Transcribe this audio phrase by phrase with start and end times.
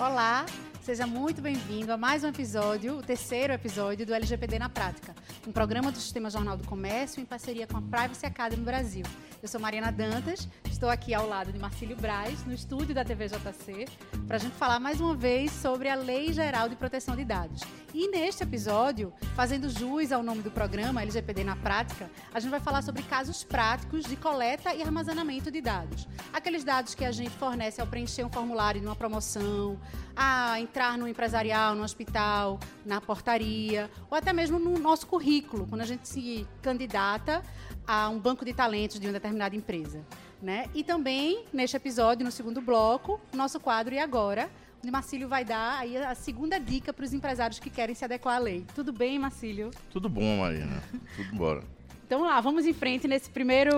[0.00, 0.46] Olá,
[0.82, 5.14] seja muito bem-vindo a mais um episódio, o terceiro episódio do LGPD na Prática,
[5.46, 9.04] um programa do Sistema Jornal do Comércio em parceria com a Privacy Academy Brasil.
[9.42, 13.84] Eu sou Mariana Dantas, estou aqui ao lado de Marcílio Braz, no estúdio da TVJC,
[14.30, 17.62] para a gente falar mais uma vez sobre a Lei Geral de Proteção de Dados.
[17.92, 22.60] E neste episódio, fazendo jus ao nome do programa, LGPD na Prática, a gente vai
[22.60, 26.06] falar sobre casos práticos de coleta e armazenamento de dados.
[26.32, 29.76] Aqueles dados que a gente fornece ao preencher um formulário numa promoção,
[30.14, 35.80] a entrar no empresarial, no hospital, na portaria, ou até mesmo no nosso currículo, quando
[35.80, 37.42] a gente se candidata
[37.84, 40.06] a um banco de talentos de uma determinada empresa.
[40.42, 40.70] Né?
[40.74, 45.80] E também, neste episódio, no segundo bloco, nosso quadro E Agora, onde Marcílio vai dar
[45.80, 48.64] aí a segunda dica para os empresários que querem se adequar à lei.
[48.74, 49.70] Tudo bem, Marcílio?
[49.90, 50.82] Tudo bom, Marina.
[51.14, 51.62] Tudo bora.
[52.06, 53.72] Então lá, vamos em frente nesse primeiro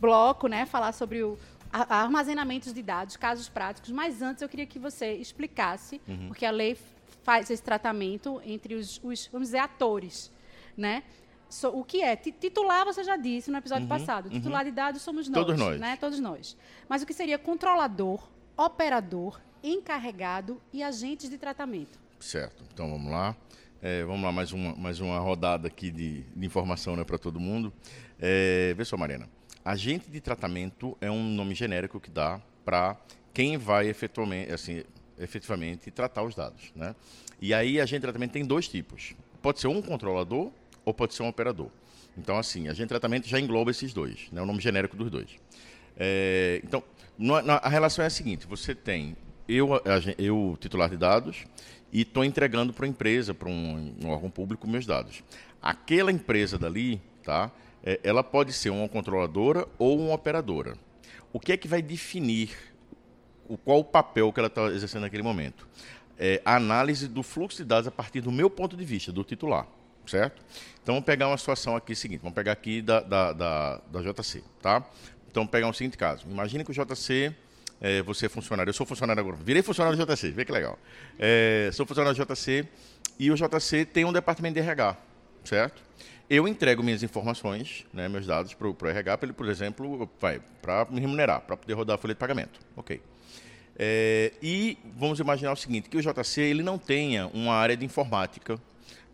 [0.00, 0.64] bloco, né?
[0.64, 1.36] Falar sobre o
[1.72, 3.90] a, armazenamentos de dados, casos práticos.
[3.90, 6.28] Mas antes eu queria que você explicasse, uhum.
[6.28, 6.76] porque a lei
[7.22, 10.30] faz esse tratamento entre os, os vamos dizer, atores,
[10.76, 11.02] né?
[11.52, 12.16] So, o que é?
[12.16, 14.24] Titular, você já disse no episódio uhum, passado.
[14.24, 14.32] Uhum.
[14.32, 15.44] Titular de dados somos nós.
[15.44, 15.78] Todos nós.
[15.78, 15.98] Né?
[16.00, 16.56] Todos nós.
[16.88, 22.00] Mas o que seria controlador, operador, encarregado e agentes de tratamento.
[22.18, 22.64] Certo.
[22.72, 23.36] Então vamos lá.
[23.82, 27.38] É, vamos lá, mais uma, mais uma rodada aqui de, de informação né, para todo
[27.38, 27.70] mundo.
[28.18, 29.28] É, vê só, Mariana.
[29.62, 32.96] Agente de tratamento é um nome genérico que dá para
[33.34, 34.84] quem vai efetivamente, assim,
[35.18, 36.72] efetivamente tratar os dados.
[36.74, 36.94] Né?
[37.42, 39.14] E aí, agente de tratamento tem dois tipos.
[39.42, 40.50] Pode ser um controlador
[40.84, 41.68] ou pode ser um operador.
[42.16, 44.42] Então, assim, agente de tratamento já engloba esses dois, né?
[44.42, 45.30] o nome genérico dos dois.
[45.96, 46.82] É, então,
[47.62, 49.16] a relação é a seguinte: você tem
[49.48, 49.68] eu,
[50.18, 51.44] eu titular de dados,
[51.92, 55.22] e estou entregando para uma empresa, para um, um, órgão público, meus dados.
[55.60, 57.50] Aquela empresa dali, tá?
[57.84, 60.76] É, ela pode ser uma controladora ou uma operadora.
[61.32, 62.50] O que é que vai definir
[63.48, 65.68] o, qual o papel que ela está exercendo naquele momento?
[66.18, 69.24] É a análise do fluxo de dados a partir do meu ponto de vista, do
[69.24, 69.66] titular,
[70.06, 70.42] certo?
[70.82, 74.42] Então, vamos pegar uma situação aqui seguinte, vamos pegar aqui da, da, da, da JC,
[74.60, 74.84] tá?
[75.30, 76.26] Então, vamos pegar um seguinte caso.
[76.28, 77.34] Imagine que o JC
[77.82, 78.70] é, você é funcionário.
[78.70, 79.36] Eu sou funcionário agora.
[79.36, 80.78] Virei funcionário do JC, vê que legal.
[81.18, 82.66] É, sou funcionário do JC
[83.18, 84.96] e o JC tem um departamento de RH,
[85.44, 85.82] certo?
[86.30, 90.08] Eu entrego minhas informações, né, meus dados para o RH, para ele, por exemplo,
[90.62, 92.60] para me remunerar, para poder rodar a folha de pagamento.
[92.76, 93.02] Ok.
[93.76, 97.84] É, e vamos imaginar o seguinte, que o JC ele não tenha uma área de
[97.84, 98.58] informática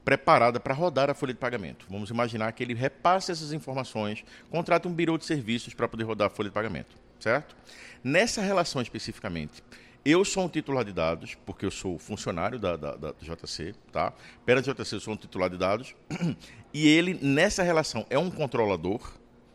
[0.09, 1.85] preparada para rodar a folha de pagamento.
[1.87, 6.29] Vamos imaginar que ele repasse essas informações, contrata um birô de serviços para poder rodar
[6.29, 7.55] a folha de pagamento, certo?
[8.03, 9.63] Nessa relação especificamente,
[10.03, 14.15] eu sou um titular de dados, porque eu sou funcionário da, da, da JC, tá?
[14.47, 15.95] Pela JC eu sou um titular de dados,
[16.73, 19.13] e ele, nessa relação, é um controlador,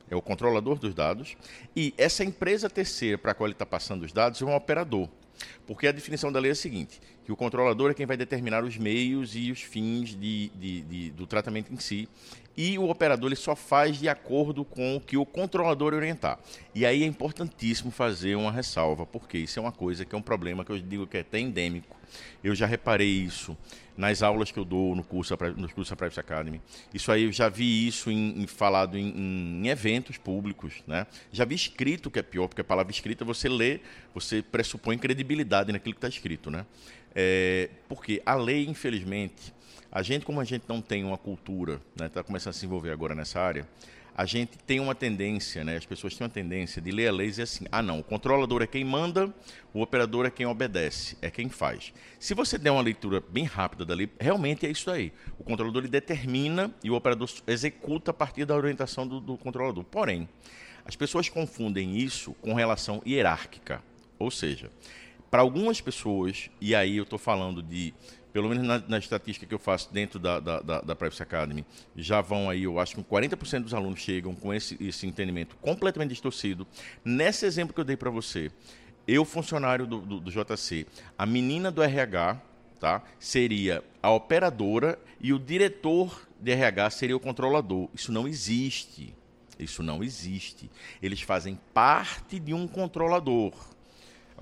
[0.07, 1.35] é o controlador dos dados,
[1.75, 5.09] e essa empresa terceira para a qual ele está passando os dados é um operador.
[5.65, 8.63] Porque a definição da lei é a seguinte: que o controlador é quem vai determinar
[8.63, 12.07] os meios e os fins de, de, de, do tratamento em si
[12.55, 16.39] e o operador ele só faz de acordo com o que o controlador orientar.
[16.73, 20.21] E aí é importantíssimo fazer uma ressalva, porque isso é uma coisa que é um
[20.21, 21.95] problema que eu digo que é até endêmico.
[22.43, 23.57] Eu já reparei isso
[23.95, 26.61] nas aulas que eu dou no curso, no curso da Privacy Academy.
[26.93, 31.05] Isso aí eu já vi isso em, em falado em, em, eventos públicos, né?
[31.31, 33.79] Já vi escrito que é pior, porque a palavra escrita você lê,
[34.13, 36.65] você pressupõe credibilidade naquilo que está escrito, né?
[37.15, 39.53] É, porque a lei, infelizmente,
[39.91, 42.65] a gente, como a gente não tem uma cultura, está né, tá começando a se
[42.65, 43.67] envolver agora nessa área,
[44.15, 47.27] a gente tem uma tendência, né, as pessoas têm uma tendência de ler a lei
[47.27, 49.33] e dizer assim: ah, não, o controlador é quem manda,
[49.73, 51.91] o operador é quem obedece, é quem faz.
[52.19, 55.11] Se você der uma leitura bem rápida da lei, realmente é isso aí.
[55.39, 59.83] O controlador ele determina e o operador executa a partir da orientação do, do controlador.
[59.83, 60.29] Porém,
[60.85, 63.81] as pessoas confundem isso com relação hierárquica.
[64.19, 64.69] Ou seja,
[65.31, 67.93] para algumas pessoas, e aí eu estou falando de
[68.33, 71.63] pelo menos na, na, estatística que eu faço dentro da, da, da, da Privacy Academy,
[71.95, 76.09] já vão aí, eu acho que 40% dos alunos chegam com esse, esse entendimento completamente
[76.09, 76.67] distorcido.
[77.05, 78.51] Nesse exemplo que eu dei para você,
[79.07, 80.87] eu, funcionário do, do, do, JC,
[81.17, 82.41] a menina do RH,
[82.79, 87.87] tá, seria a operadora e o diretor de RH seria o controlador.
[87.93, 89.15] Isso não existe.
[89.59, 90.71] Isso não existe.
[91.01, 93.53] Eles fazem parte de um controlador.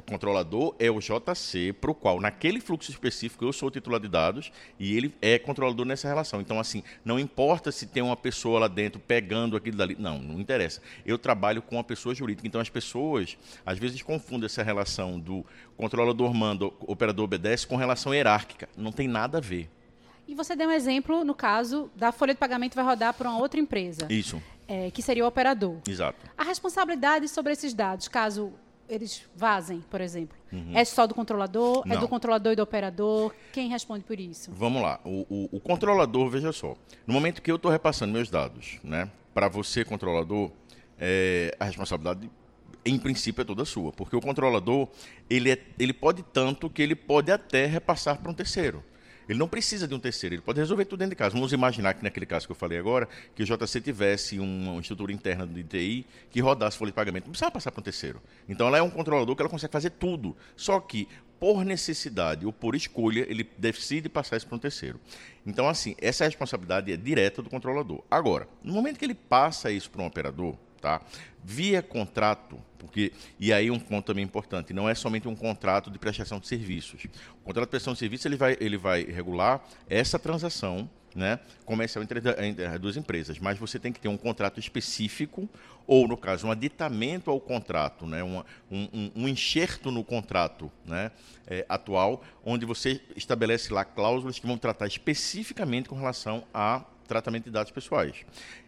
[0.01, 4.00] O controlador é o JC, para o qual, naquele fluxo específico, eu sou o titular
[4.00, 6.42] de dados e ele é controlador nessa relação.
[6.42, 9.95] Então, assim, não importa se tem uma pessoa lá dentro pegando aquilo dali.
[10.00, 10.81] Não, não interessa.
[11.06, 12.48] Eu trabalho com uma pessoa jurídica.
[12.48, 15.45] Então, as pessoas, às vezes, confundem essa relação do
[15.77, 18.68] controlador manda, operador obedece com relação hierárquica.
[18.75, 19.69] Não tem nada a ver.
[20.27, 23.38] E você deu um exemplo, no caso, da folha de pagamento vai rodar para uma
[23.38, 24.07] outra empresa.
[24.09, 24.42] Isso.
[24.68, 25.77] É, que seria o operador.
[25.88, 26.18] Exato.
[26.36, 28.51] A responsabilidade sobre esses dados, caso
[28.91, 30.38] eles vazem, por exemplo?
[30.51, 30.71] Uhum.
[30.75, 31.83] É só do controlador?
[31.88, 31.95] Não.
[31.95, 33.33] É do controlador e do operador?
[33.53, 34.51] Quem responde por isso?
[34.51, 34.99] Vamos lá.
[35.05, 36.75] O, o, o controlador, veja só.
[37.07, 40.51] No momento que eu estou repassando meus dados, né, para você, controlador,
[40.99, 42.29] é, a responsabilidade
[42.85, 44.88] em princípio é toda sua, porque o controlador
[45.29, 48.83] ele, é, ele pode tanto que ele pode até repassar para um terceiro.
[49.27, 51.33] Ele não precisa de um terceiro, ele pode resolver tudo dentro de casa.
[51.33, 55.12] Vamos imaginar que naquele caso que eu falei agora, que o JC tivesse uma estrutura
[55.12, 57.25] interna de TI que rodasse folha de pagamento.
[57.25, 58.21] Não precisava passar para um terceiro.
[58.47, 60.35] Então ela é um controlador que ela consegue fazer tudo.
[60.56, 61.07] Só que,
[61.39, 65.00] por necessidade ou por escolha, ele decide passar isso para um terceiro.
[65.45, 68.03] Então, assim, essa responsabilidade é direta do controlador.
[68.12, 71.01] Agora, no momento que ele passa isso para um operador, tá?
[71.43, 75.97] Via contrato, porque e aí um ponto também importante, não é somente um contrato de
[75.97, 77.05] prestação de serviços.
[77.41, 82.03] O contrato de prestação de serviços ele vai ele vai regular essa transação né, comercial
[82.03, 85.49] entre, entre as duas empresas, mas você tem que ter um contrato específico,
[85.85, 91.11] ou, no caso, um aditamento ao contrato, né, um, um, um enxerto no contrato né,
[91.47, 97.43] é, atual, onde você estabelece lá cláusulas que vão tratar especificamente com relação a tratamento
[97.43, 98.15] de dados pessoais.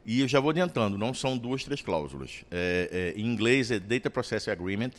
[0.05, 2.43] E eu já vou adiantando, não são duas, três cláusulas.
[2.51, 4.91] É, é, em inglês é Data Processing Agreement,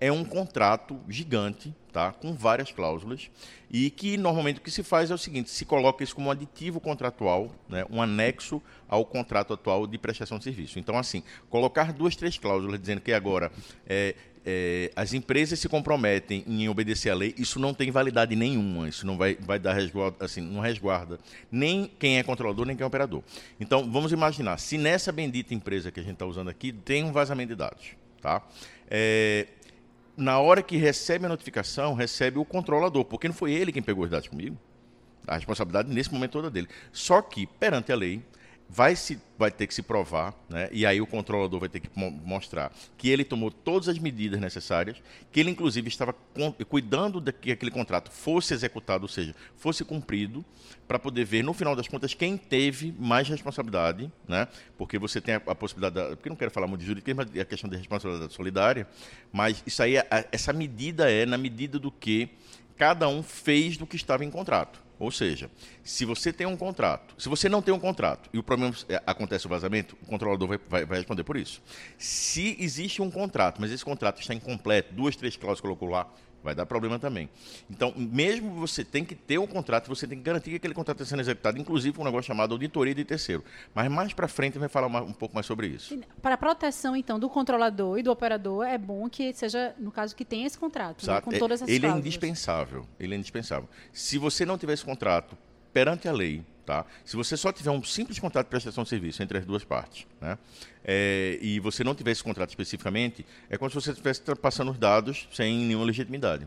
[0.00, 3.28] é um contrato gigante, tá, com várias cláusulas,
[3.68, 6.30] e que normalmente o que se faz é o seguinte, se coloca isso como um
[6.30, 10.78] aditivo contratual, né, um anexo ao contrato atual de prestação de serviço.
[10.78, 13.50] Então, assim, colocar duas, três cláusulas dizendo que agora
[13.84, 14.14] é,
[14.44, 19.06] é, as empresas se comprometem em obedecer à lei, isso não tem validade nenhuma, isso
[19.06, 21.18] não vai, vai dar resguarda, assim, não resguarda
[21.50, 23.22] nem quem é controlador, nem quem é operador.
[23.60, 27.12] Então, vamos imaginar, se nessa bendita empresa que a gente está usando aqui tem um
[27.12, 27.90] vazamento de dados,
[28.20, 28.42] tá?
[28.90, 29.46] É,
[30.16, 34.04] na hora que recebe a notificação, recebe o controlador, porque não foi ele quem pegou
[34.04, 34.58] os dados comigo.
[35.26, 36.68] A responsabilidade nesse momento toda dele.
[36.92, 38.20] Só que, perante a lei,
[38.72, 40.70] vai, se, vai ter que se provar, né?
[40.72, 44.96] e aí o controlador vai ter que mostrar que ele tomou todas as medidas necessárias,
[45.30, 46.14] que ele inclusive estava
[46.70, 50.42] cuidando de que aquele contrato fosse executado, ou seja, fosse cumprido,
[50.88, 54.48] para poder ver, no final das contas, quem teve mais responsabilidade, né?
[54.78, 57.28] porque você tem a, a possibilidade, da, porque não quero falar muito de jurídico, mas
[57.36, 58.88] é a questão de responsabilidade solidária,
[59.30, 62.30] mas isso aí, a, essa medida é na medida do que
[62.78, 64.82] cada um fez do que estava em contrato.
[65.02, 65.50] Ou seja,
[65.82, 69.02] se você tem um contrato, se você não tem um contrato e o problema é,
[69.04, 71.60] acontece o vazamento, o controlador vai, vai, vai, responder por isso.
[71.98, 76.08] Se existe um contrato, mas esse contrato está incompleto, duas, três cláusulas colocou lá,
[76.42, 77.28] vai dar problema também.
[77.70, 81.02] Então, mesmo você tem que ter um contrato, você tem que garantir que aquele contrato
[81.02, 83.44] está sendo executado, inclusive um negócio chamado auditoria de terceiro.
[83.74, 85.98] Mas mais para frente vai falar um pouco mais sobre isso.
[86.20, 90.14] Para a proteção, então, do controlador e do operador, é bom que seja, no caso,
[90.16, 91.96] que tenha esse contrato, né, com todas as Ele é cláusulas.
[91.96, 92.86] é indispensável.
[92.98, 93.68] Ele é indispensável.
[93.92, 95.36] Se você não tiver esse contrato
[95.72, 96.86] perante a lei, Tá?
[97.04, 100.06] Se você só tiver um simples contrato de prestação de serviço entre as duas partes,
[100.20, 100.38] né?
[100.84, 104.78] É, e você não tiver esse contrato especificamente, é como se você estivesse passando os
[104.78, 106.46] dados sem nenhuma legitimidade.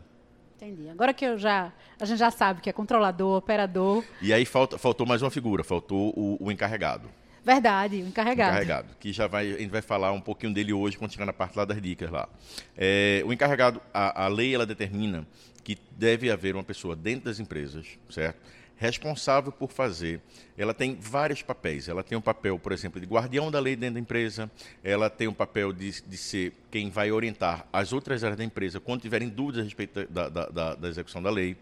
[0.56, 0.90] Entendi.
[0.90, 4.04] Agora que eu já, a gente já sabe que é controlador, operador.
[4.22, 7.10] E aí falta, faltou mais uma figura, faltou o, o encarregado.
[7.44, 8.52] Verdade, o encarregado.
[8.52, 11.28] O encarregado, que já vai, a gente vai falar um pouquinho dele hoje, quando chegar
[11.28, 12.28] na parte lá das dicas lá.
[12.76, 15.28] É, o encarregado, a, a lei ela determina
[15.64, 18.40] que deve haver uma pessoa dentro das empresas, certo?
[18.78, 20.22] Responsável por fazer.
[20.58, 21.88] Ela tem vários papéis.
[21.88, 24.50] Ela tem um papel, por exemplo, de guardião da lei dentro da empresa.
[24.84, 28.80] Ela tem um papel de, de ser quem vai orientar as outras áreas da empresa
[28.80, 31.56] quando tiverem dúvidas a respeito da, da, da, da execução da lei.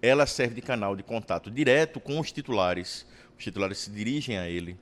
[0.00, 3.06] Ela serve de canal de contato direto com os titulares.
[3.38, 4.76] Os titulares se dirigem a ele.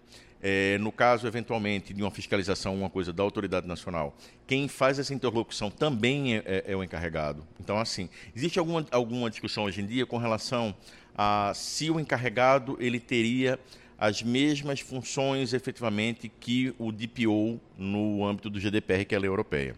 [0.45, 4.13] É, no caso, eventualmente, de uma fiscalização, uma coisa da autoridade nacional,
[4.45, 7.47] quem faz essa interlocução também é, é, é o encarregado.
[7.61, 10.75] Então, assim, existe alguma, alguma discussão hoje em dia com relação
[11.17, 13.59] a se o encarregado ele teria
[13.99, 19.29] as mesmas funções efetivamente que o DPO no âmbito do GDPR, que é a lei
[19.29, 19.77] europeia.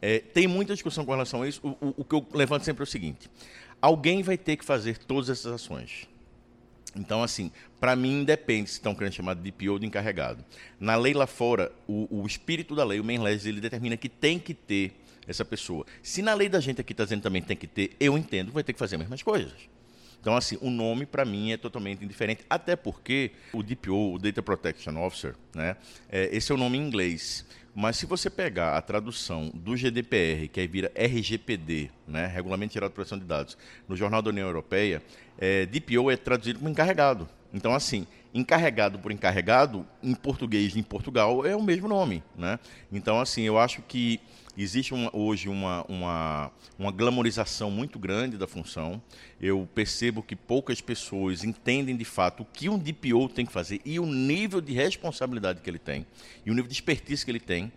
[0.00, 1.60] É, tem muita discussão com relação a isso.
[1.62, 3.30] O, o, o, que eu levanto sempre é o seguinte:
[3.80, 6.08] alguém vai ter que fazer todas essas ações.
[6.96, 10.44] Então, assim, para mim depende se estão querendo chamar de DPO ou de encarregado.
[10.78, 14.38] Na lei lá fora, o, o espírito da lei, o main ele determina que tem
[14.38, 14.92] que ter
[15.26, 15.86] essa pessoa.
[16.02, 18.62] Se na lei da gente aqui está dizendo também tem que ter, eu entendo, vai
[18.62, 19.52] ter que fazer as mesmas coisas.
[20.22, 24.40] Então, assim, o nome para mim é totalmente indiferente, até porque o DPO, o Data
[24.40, 25.76] Protection Officer, né,
[26.08, 27.44] é, esse é o nome em inglês.
[27.74, 32.88] Mas se você pegar a tradução do GDPR, que aí vira RGPD, né, Regulamento Geral
[32.88, 35.02] de Proteção de Dados, no Jornal da União Europeia,
[35.36, 37.28] é, DPO é traduzido como encarregado.
[37.52, 42.22] Então, assim, encarregado por encarregado, em português em Portugal, é o mesmo nome.
[42.36, 42.58] Né?
[42.90, 44.20] Então, assim, eu acho que
[44.56, 49.02] existe uma, hoje uma, uma, uma glamorização muito grande da função.
[49.40, 53.80] Eu percebo que poucas pessoas entendem de fato o que um DPO tem que fazer
[53.84, 56.06] e o nível de responsabilidade que ele tem,
[56.44, 57.72] e o nível de expertise que ele tem.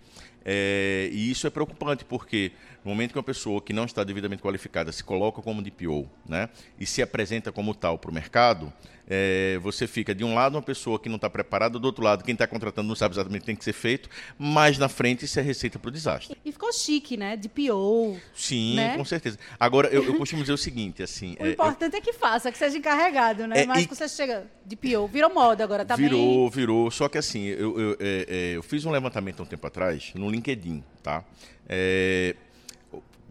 [0.48, 2.52] É, e isso é preocupante, porque
[2.86, 6.48] no momento que uma pessoa que não está devidamente qualificada se coloca como DPO né,
[6.80, 8.72] e se apresenta como tal para o mercado,
[9.08, 12.24] é, você fica de um lado uma pessoa que não está preparada, do outro lado
[12.24, 15.26] quem está contratando não sabe exatamente o que tem que ser feito, mas na frente
[15.26, 16.38] isso é receita para o desastre.
[16.46, 17.36] E ficou chique, né?
[17.36, 18.20] DPO.
[18.36, 18.96] Sim, né?
[18.96, 19.40] com certeza.
[19.60, 21.36] Agora, eu, eu costumo dizer o seguinte, assim...
[21.40, 22.00] O é, importante eu...
[22.00, 23.64] é que faça, que seja encarregado, né?
[23.64, 23.88] É, mas e...
[23.88, 24.46] você chega...
[24.64, 26.50] DPO, virou moda agora, tá Virou, bem...
[26.50, 26.90] virou.
[26.90, 30.12] Só que assim, eu, eu, é, é, eu fiz um levantamento há um tempo atrás
[30.16, 31.24] no LinkedIn, tá?
[31.70, 32.36] É,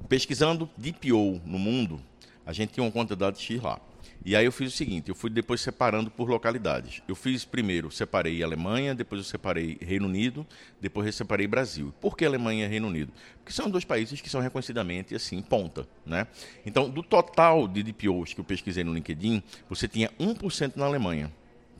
[0.08, 2.00] pesquisando DPO no mundo,
[2.46, 3.80] a gente tinha uma quantidade X lá.
[4.26, 7.02] E aí eu fiz o seguinte, eu fui depois separando por localidades.
[7.06, 10.46] Eu fiz primeiro, separei Alemanha, depois eu separei Reino Unido,
[10.80, 11.92] depois eu separei Brasil.
[12.00, 13.12] Por que Alemanha e Reino Unido?
[13.37, 16.26] Porque são dois países que são reconhecidamente assim, ponta, né?
[16.64, 21.30] Então, do total de DPOs que eu pesquisei no LinkedIn, você tinha 1% na Alemanha,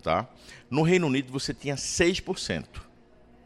[0.03, 0.29] tá?
[0.71, 2.67] No Reino Unido você tinha 6%,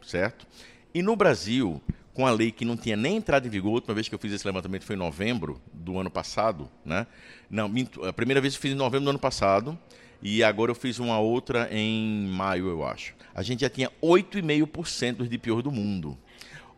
[0.01, 0.45] certo?
[0.93, 1.81] E no Brasil,
[2.13, 4.19] com a lei que não tinha nem entrado em vigor, a última vez que eu
[4.19, 7.07] fiz esse levantamento foi em novembro do ano passado, né?
[7.49, 7.71] Não,
[8.07, 9.77] a primeira vez eu fiz em novembro do ano passado
[10.21, 13.15] e agora eu fiz uma outra em maio, eu acho.
[13.33, 16.17] A gente já tinha 8,5% dos DPOs do mundo.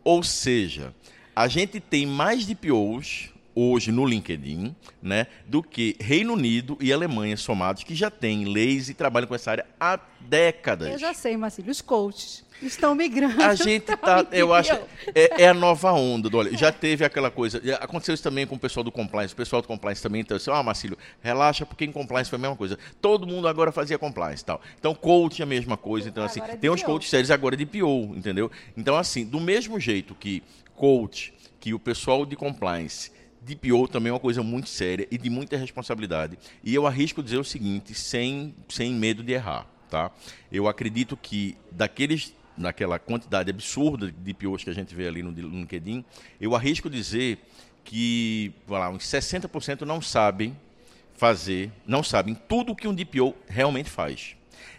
[0.03, 0.93] Ou seja,
[1.35, 7.37] a gente tem mais DPOs hoje no LinkedIn, né, do que Reino Unido e Alemanha
[7.37, 10.89] somados, que já têm leis e trabalham com essa área há décadas.
[10.89, 13.41] Eu já sei, Marcílio, os coaches estão migrando.
[13.41, 14.71] A gente tá, eu acho,
[15.13, 16.29] é, é, a nova onda.
[16.29, 19.37] Do, olha, já teve aquela coisa, aconteceu isso também com o pessoal do compliance, o
[19.37, 22.55] pessoal do compliance também, então, assim, ah, Marcílio, relaxa, porque em compliance foi a mesma
[22.55, 22.77] coisa.
[23.01, 24.61] Todo mundo agora fazia compliance tal.
[24.79, 27.65] Então, coach é a mesma coisa, então, assim, é tem uns coaches sérios agora de
[27.65, 28.51] PO, entendeu?
[28.75, 30.43] Então, assim, do mesmo jeito que
[30.75, 33.11] coach, que o pessoal de compliance
[33.41, 36.37] DPO também é uma coisa muito séria e de muita responsabilidade.
[36.63, 39.65] E eu arrisco dizer o seguinte, sem, sem medo de errar.
[39.89, 40.11] Tá?
[40.51, 45.31] Eu acredito que daqueles naquela quantidade absurda de DPOs que a gente vê ali no
[45.31, 46.05] LinkedIn,
[46.39, 47.39] eu arrisco dizer
[47.83, 50.55] que lá, uns 60% não sabem
[51.13, 54.35] fazer, não sabem tudo o que um DPO realmente faz.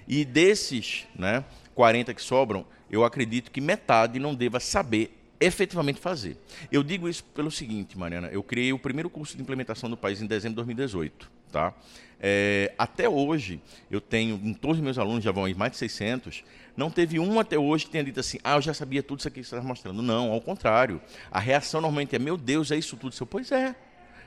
[0.07, 6.37] E desses né, 40 que sobram, eu acredito que metade não deva saber efetivamente fazer.
[6.71, 10.21] Eu digo isso pelo seguinte, Mariana, eu criei o primeiro curso de implementação do país
[10.21, 11.31] em dezembro de 2018.
[11.51, 11.75] Tá?
[12.19, 15.79] É, até hoje, eu tenho, em todos os meus alunos, já vão em mais de
[15.79, 16.45] 600,
[16.77, 19.29] não teve um até hoje que tenha dito assim, ah, eu já sabia tudo isso
[19.29, 20.01] aqui que você está mostrando.
[20.01, 21.01] Não, ao contrário.
[21.31, 23.15] A reação normalmente é, meu Deus, é isso tudo?
[23.19, 23.75] Eu, pois é.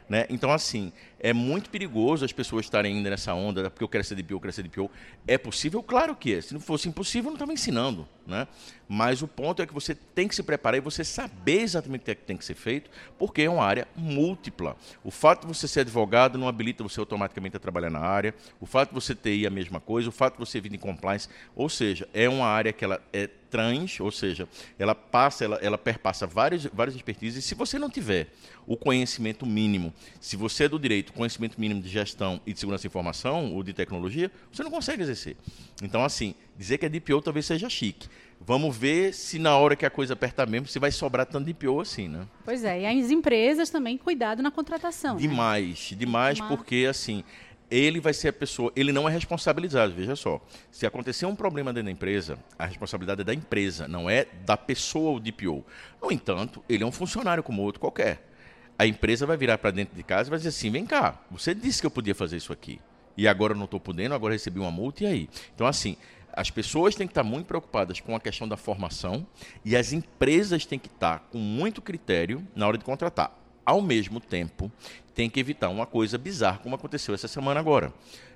[0.07, 0.25] Né?
[0.29, 0.93] Então, assim,
[1.25, 4.39] é muito perigoso as pessoas estarem indo nessa onda, porque eu quero ser DPO, eu
[4.39, 4.91] quero ser DPO.
[5.27, 5.81] É possível?
[5.81, 6.39] Claro que é.
[6.39, 8.07] Se não fosse impossível, eu não estava ensinando.
[8.27, 8.47] Né?
[8.87, 12.05] Mas o ponto é que você tem que se preparar e você saber exatamente o
[12.05, 14.77] que, é que tem que ser feito, porque é uma área múltipla.
[15.03, 18.33] O fato de você ser advogado não habilita você automaticamente a trabalhar na área.
[18.59, 21.27] O fato de você ter a mesma coisa, o fato de você vir em compliance,
[21.55, 25.77] ou seja, é uma área que ela é trans, ou seja, ela passa, ela, ela
[25.77, 27.43] perpassa várias, várias expertises.
[27.43, 28.27] E se você não tiver
[28.67, 32.81] o conhecimento mínimo, se você é do direito, conhecimento mínimo de gestão e de segurança
[32.81, 35.35] de informação ou de tecnologia, você não consegue exercer.
[35.81, 38.07] Então, assim, dizer que é DPO talvez seja chique.
[38.39, 41.79] Vamos ver se na hora que a coisa apertar mesmo, se vai sobrar tanto DPO
[41.79, 42.27] assim, né?
[42.43, 45.15] Pois é, e as empresas também, cuidado na contratação.
[45.15, 45.97] Demais, né?
[45.97, 47.23] demais, demais, porque assim,
[47.69, 50.39] ele vai ser a pessoa, ele não é responsabilizado, veja só.
[50.69, 54.57] Se acontecer um problema dentro da empresa, a responsabilidade é da empresa, não é da
[54.57, 55.65] pessoa ou DPO.
[56.01, 58.34] No entanto, ele é um funcionário como outro qualquer
[58.77, 61.53] a empresa vai virar para dentro de casa e vai dizer assim: vem cá, você
[61.53, 62.79] disse que eu podia fazer isso aqui.
[63.17, 65.29] E agora eu não estou podendo, agora recebi uma multa, e aí?
[65.53, 65.95] Então, assim,
[66.33, 69.25] as pessoas têm que estar muito preocupadas com a questão da formação
[69.63, 73.33] e as empresas têm que estar com muito critério na hora de contratar.
[73.65, 74.69] Ao mesmo tempo,
[75.15, 77.91] tem que evitar uma coisa bizarra, como aconteceu essa semana agora.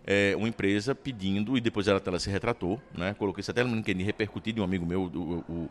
[0.08, 3.14] É, uma empresa pedindo, e depois ela, ela se retratou, né?
[3.14, 5.70] coloquei isso até no LinkedIn, repercuti de um amigo meu, o, o,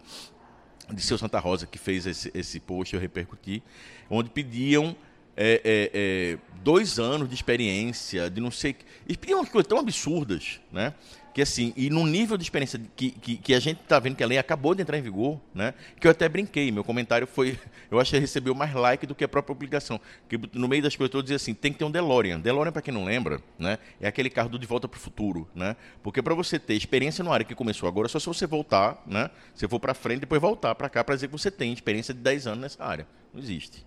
[0.92, 3.62] de seu Santa Rosa, que fez esse, esse post, eu repercuti,
[4.08, 4.96] onde pediam
[5.36, 8.76] é, é, é, dois anos de experiência, de não sei.
[9.06, 10.94] Eles pediam coisas tão absurdas, né?
[11.38, 14.24] Que assim, e no nível de experiência que, que, que a gente está vendo que
[14.24, 15.72] a lei acabou de entrar em vigor, né?
[16.00, 17.56] Que eu até brinquei, meu comentário foi,
[17.88, 20.00] eu acho que recebeu mais like do que a própria publicação.
[20.28, 22.40] Que no meio das coisas eu dizia assim, tem que ter um DeLorean.
[22.40, 23.78] DeLorean, para quem não lembra, né?
[24.00, 25.76] É aquele carro do De Volta para o Futuro, né?
[26.02, 29.30] Porque para você ter experiência no área que começou agora, só se você voltar, né?
[29.54, 32.18] Você for para frente, depois voltar para cá para dizer que você tem experiência de
[32.18, 33.06] 10 anos nessa área.
[33.32, 33.86] Não existe.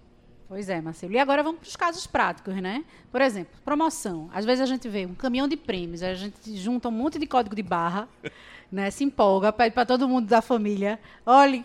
[0.51, 1.13] Pois é, Marcelo.
[1.13, 2.83] E agora vamos para os casos práticos, né?
[3.09, 4.29] Por exemplo, promoção.
[4.33, 7.25] Às vezes a gente vê um caminhão de prêmios, a gente junta um monte de
[7.25, 8.05] código de barra,
[8.69, 8.91] né?
[8.91, 11.63] Se empolga, pede para todo mundo da família, olhe,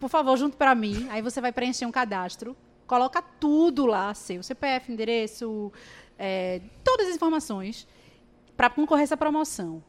[0.00, 1.06] por favor, junto para mim.
[1.08, 5.72] Aí você vai preencher um cadastro, coloca tudo lá, seu CPF, endereço,
[6.18, 7.86] é, todas as informações
[8.56, 9.80] para concorrer essa promoção.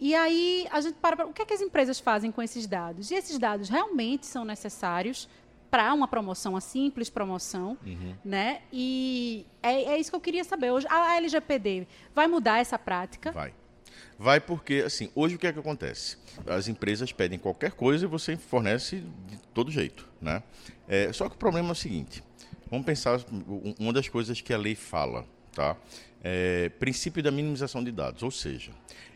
[0.00, 3.10] E aí a gente para, o que, é que as empresas fazem com esses dados?
[3.10, 5.28] E esses dados realmente são necessários
[5.72, 8.14] para uma promoção, uma simples promoção, uhum.
[8.22, 8.60] né?
[8.70, 10.70] E é, é, isso que eu queria saber.
[10.70, 13.32] Hoje, a LGPD vai mudar essa prática?
[13.32, 13.54] Vai.
[14.18, 16.18] Vai porque, assim, hoje o que é que acontece?
[16.46, 20.42] As empresas pedem qualquer coisa e você fornece de todo jeito, né?
[20.86, 22.22] É, só que o problema é o seguinte,
[22.70, 23.18] vamos pensar
[23.78, 25.24] uma das coisas que a lei fala,
[25.54, 25.74] tá?
[26.22, 28.72] É, princípio da minimização de dados, ou seja,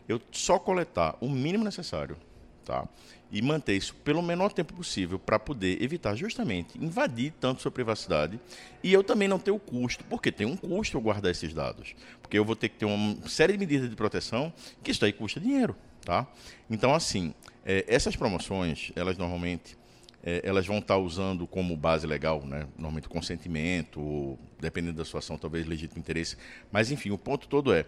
[0.09, 2.17] eu só coletar o mínimo necessário,
[2.65, 2.87] tá?
[3.31, 8.39] E manter isso pelo menor tempo possível para poder evitar justamente invadir tanto sua privacidade
[8.83, 11.95] e eu também não ter o custo, porque tem um custo eu guardar esses dados,
[12.21, 15.11] porque eu vou ter que ter uma série de medidas de proteção que isso aí
[15.11, 16.25] custa dinheiro, tá?
[16.69, 17.33] Então assim,
[17.65, 19.77] é, essas promoções, elas normalmente
[20.23, 22.67] é, elas vão estar usando como base legal, né?
[22.77, 26.35] normalmente consentimento, ou, dependendo da situação, talvez legítimo interesse.
[26.69, 27.85] Mas, enfim, o ponto todo é,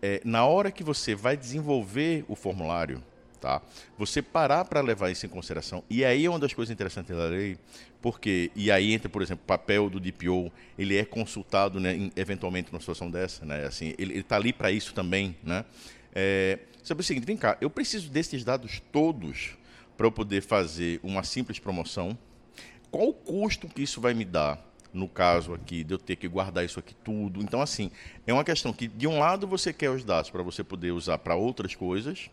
[0.00, 3.02] é na hora que você vai desenvolver o formulário,
[3.40, 3.62] Tá?
[3.96, 7.24] Você parar para levar isso em consideração, e aí é uma das coisas interessantes da
[7.24, 7.56] lei,
[8.02, 12.12] porque, e aí entra, por exemplo, o papel do DPO, ele é consultado né, em,
[12.16, 13.64] eventualmente numa situação dessa, né?
[13.64, 15.34] assim, ele está ali para isso também.
[15.42, 15.64] Né?
[16.14, 19.56] É, sabe o seguinte, vem cá, eu preciso desses dados todos
[19.96, 22.16] para eu poder fazer uma simples promoção.
[22.90, 24.70] Qual o custo que isso vai me dar?
[24.92, 27.40] no caso aqui, de eu ter que guardar isso aqui tudo.
[27.40, 27.90] Então, assim,
[28.26, 31.18] é uma questão que, de um lado, você quer os dados para você poder usar
[31.18, 32.30] para outras coisas,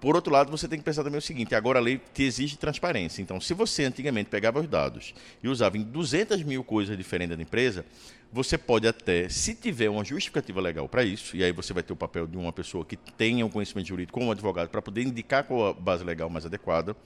[0.00, 2.56] por outro lado, você tem que pensar também o seguinte: agora a lei te exige
[2.56, 3.20] transparência.
[3.20, 7.42] Então, se você antigamente pegava os dados e usava em 200 mil coisas diferentes da
[7.42, 7.84] empresa,
[8.32, 11.92] você pode até, se tiver uma justificativa legal para isso, e aí você vai ter
[11.92, 15.44] o papel de uma pessoa que tenha um conhecimento jurídico como advogado para poder indicar
[15.44, 16.96] qual a base legal mais adequada,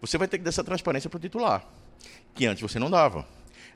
[0.00, 1.66] você vai ter que dar essa transparência para o titular,
[2.34, 3.26] que antes você não dava.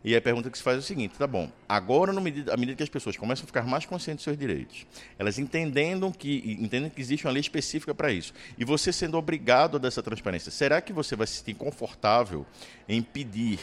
[0.03, 2.77] E a pergunta que se faz é o seguinte: tá bom, agora, medida, à medida
[2.77, 4.87] que as pessoas começam a ficar mais conscientes dos seus direitos,
[5.19, 9.77] elas entendendo que, entendem que existe uma lei específica para isso, e você sendo obrigado
[9.77, 12.47] a dessa transparência, será que você vai se sentir confortável
[12.89, 13.61] em pedir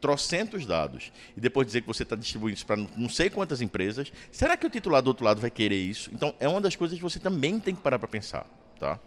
[0.00, 4.12] trocentos dados e depois dizer que você está distribuindo isso para não sei quantas empresas,
[4.30, 6.10] será que o titular do outro lado vai querer isso?
[6.12, 8.46] Então, é uma das coisas que você também tem que parar para pensar,
[8.78, 8.98] tá?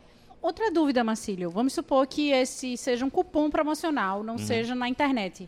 [0.41, 1.51] Outra dúvida, Marcílio.
[1.51, 4.39] Vamos supor que esse seja um cupom promocional, não uhum.
[4.39, 5.47] seja na internet.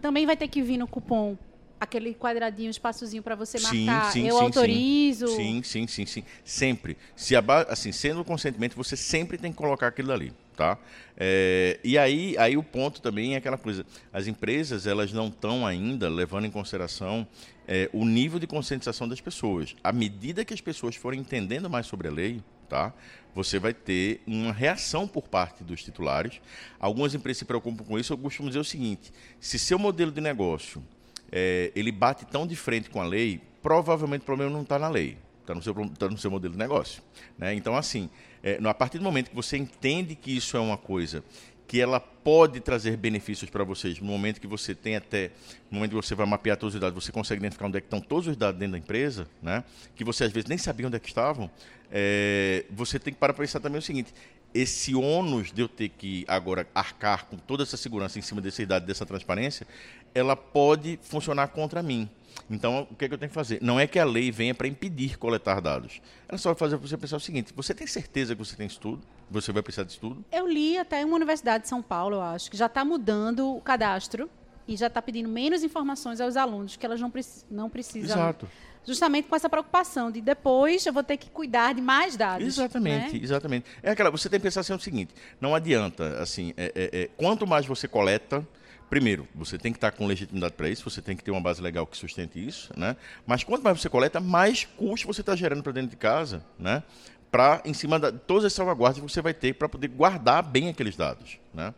[0.00, 1.36] Também vai ter que vir no cupom
[1.80, 4.12] aquele quadradinho, espaçozinho para você marcar.
[4.12, 5.28] Sim, sim, eu sim, autorizo.
[5.28, 6.24] Sim, sim, sim, sim.
[6.44, 6.96] Sempre.
[7.14, 10.32] Se assim, sendo o consentimento, você sempre tem que colocar aquilo ali.
[10.56, 10.76] Tá?
[11.16, 15.64] É, e aí, aí o ponto também é aquela coisa, as empresas elas não estão
[15.64, 17.24] ainda levando em consideração
[17.68, 19.76] é, o nível de conscientização das pessoas.
[19.84, 22.92] À medida que as pessoas forem entendendo mais sobre a lei, tá?
[23.38, 26.40] você vai ter uma reação por parte dos titulares.
[26.80, 28.12] Algumas empresas se preocupam com isso.
[28.12, 30.82] Eu costumo dizer o seguinte: se seu modelo de negócio
[31.30, 34.88] é, ele bate tão de frente com a lei, provavelmente o problema não está na
[34.88, 37.02] lei, está no, tá no seu modelo de negócio.
[37.36, 37.54] Né?
[37.54, 38.10] Então, assim,
[38.42, 41.22] é, a partir do momento que você entende que isso é uma coisa
[41.68, 45.30] que ela pode trazer benefícios para vocês no momento que você tem até,
[45.70, 47.86] no momento que você vai mapear todos os dados, você consegue identificar onde é que
[47.86, 49.62] estão todos os dados dentro da empresa, né?
[49.94, 51.50] que você às vezes nem sabia onde é que estavam,
[51.92, 54.14] é, você tem que parar para pensar também o seguinte,
[54.54, 58.62] esse ônus de eu ter que agora arcar com toda essa segurança em cima dessa
[58.62, 59.66] idade, dessa transparência,
[60.14, 62.08] ela pode funcionar contra mim.
[62.50, 63.58] Então, o que, é que eu tenho que fazer?
[63.62, 66.00] Não é que a lei venha para impedir coletar dados.
[66.28, 69.02] Ela só vai fazer você pensar o seguinte: você tem certeza que você tem estudo?
[69.30, 70.24] Você vai precisar de estudo?
[70.32, 73.54] Eu li até em uma universidade de São Paulo, eu acho, que já está mudando
[73.54, 74.30] o cadastro
[74.66, 77.12] e já está pedindo menos informações aos alunos que elas não,
[77.50, 78.16] não precisam.
[78.16, 78.48] Exato
[78.88, 82.46] justamente com essa preocupação de depois eu vou ter que cuidar de mais dados.
[82.46, 83.20] Exatamente, né?
[83.22, 83.66] exatamente.
[83.82, 87.10] É aquela, você tem que pensar assim o seguinte: não adianta, assim, é, é, é,
[87.16, 88.46] quanto mais você coleta,
[88.88, 91.60] Primeiro, você tem que estar com legitimidade para isso, você tem que ter uma base
[91.60, 92.96] legal que sustente isso, né?
[93.26, 96.82] Mas quanto mais você coleta, mais custo você está gerando para dentro de casa, né?
[97.30, 100.70] Para em cima de todas as salvaguardas que você vai ter para poder guardar bem
[100.70, 101.74] aqueles dados, né?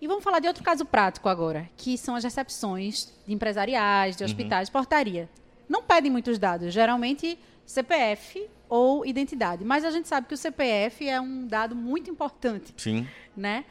[0.00, 4.22] E vamos falar de outro caso prático agora, que são as recepções de empresariais, de
[4.22, 4.28] uhum.
[4.28, 4.72] hospitais, uhum.
[4.72, 5.28] portaria.
[5.68, 11.08] Não pedem muitos dados, geralmente CPF ou identidade, mas a gente sabe que o CPF
[11.08, 12.72] é um dado muito importante.
[12.76, 13.06] Sim.
[13.36, 13.64] Né?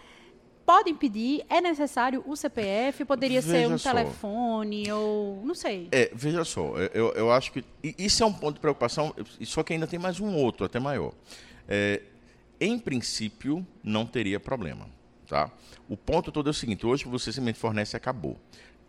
[0.65, 3.91] Podem pedir, é necessário o CPF, poderia veja ser um só.
[3.91, 5.87] telefone ou não sei.
[5.91, 9.73] É, veja só, eu, eu acho que isso é um ponto de preocupação, só que
[9.73, 11.13] ainda tem mais um outro, até maior.
[11.67, 12.01] É,
[12.59, 14.87] em princípio, não teria problema.
[15.27, 15.51] Tá?
[15.89, 18.37] O ponto todo é o seguinte: hoje você simplesmente fornece e acabou.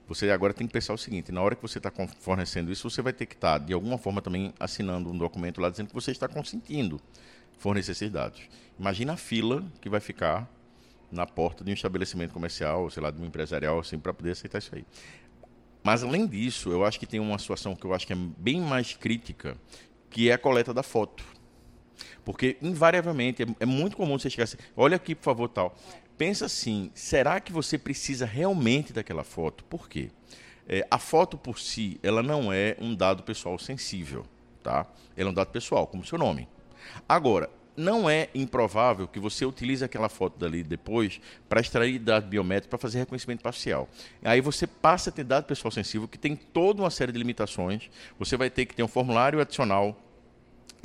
[0.07, 3.01] você agora tem que pensar o seguinte: na hora que você está fornecendo isso, você
[3.03, 5.95] vai ter que estar, tá, de alguma forma, também assinando um documento lá dizendo que
[5.95, 7.01] você está consentindo
[7.59, 8.43] fornecer esses dados.
[8.79, 10.49] Imagina a fila que vai ficar
[11.11, 14.59] na porta de um estabelecimento comercial, sei lá, de um empresarial, assim, para poder aceitar
[14.59, 14.85] isso aí.
[15.83, 18.61] Mas, além disso, eu acho que tem uma situação que eu acho que é bem
[18.61, 19.57] mais crítica,
[20.11, 21.25] que é a coleta da foto.
[22.25, 25.77] Porque, invariavelmente, é, é muito comum você chegar assim, olha aqui, por favor, tal.
[26.19, 29.63] Pensa assim, será que você precisa realmente daquela foto?
[29.65, 30.11] Por quê?
[30.69, 34.27] É, a foto por si, ela não é um dado pessoal sensível,
[34.63, 34.87] tá?
[35.17, 36.49] Ela é um dado pessoal, como seu nome.
[37.09, 42.71] Agora, não é improvável que você utilize aquela foto dali depois para extrair dados biométricos
[42.71, 43.89] para fazer reconhecimento parcial.
[44.23, 47.91] Aí você passa a ter dado pessoal sensível que tem toda uma série de limitações.
[48.19, 49.97] Você vai ter que ter um formulário adicional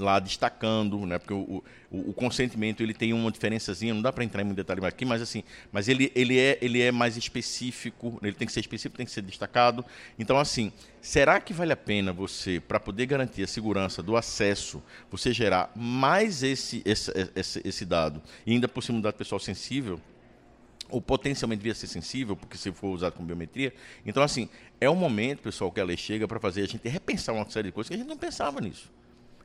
[0.02, 1.18] lá destacando, né?
[1.18, 4.58] Porque o, o, o, consentimento ele tem uma diferençazinha, não dá para entrar em muito
[4.58, 8.52] detalhe aqui, mas assim, mas ele, ele, é, ele é mais específico, ele tem que
[8.52, 9.86] ser específico, tem que ser destacado.
[10.20, 14.84] Então, assim, será que vale a pena você, para poder garantir a segurança do acesso,
[15.10, 19.40] você gerar mais esse, esse, esse, esse dado, e ainda por cima um dado pessoal
[19.40, 20.00] sensível?
[20.92, 23.74] ou potencialmente devia ser sensível, porque se for usado com biometria.
[24.06, 27.34] Então, assim, é o momento, pessoal, que a lei chega para fazer a gente repensar
[27.34, 28.92] uma série de coisas que a gente não pensava nisso.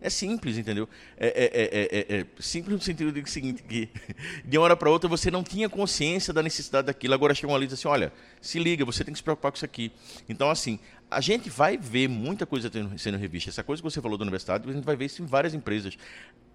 [0.01, 0.89] É simples, entendeu?
[1.17, 3.89] É, é, é, é, simples no sentido de seguinte, que
[4.45, 7.15] de uma hora para outra você não tinha consciência da necessidade daquilo.
[7.15, 9.57] Agora chega uma e diz assim, olha, se liga, você tem que se preocupar com
[9.57, 9.91] isso aqui.
[10.29, 10.79] Então, assim,
[11.11, 13.51] a gente vai ver muita coisa sendo revista.
[13.51, 15.97] Essa coisa que você falou da universidade, a gente vai ver isso em várias empresas.